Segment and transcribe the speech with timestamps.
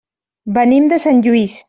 [0.57, 1.59] Venim de Sant Lluís.